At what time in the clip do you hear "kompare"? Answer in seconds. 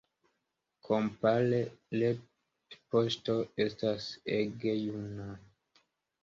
0.87-1.59